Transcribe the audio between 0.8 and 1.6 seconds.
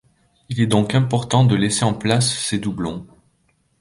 important de